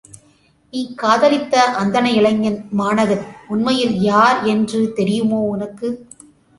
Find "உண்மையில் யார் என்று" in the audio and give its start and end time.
3.49-4.81